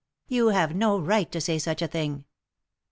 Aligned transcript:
"You 0.27 0.47
have 0.47 0.73
no 0.75 0.97
right 0.99 1.31
to 1.31 1.39
say 1.39 1.59
such 1.59 1.83
a 1.83 1.87
thing." 1.87 2.25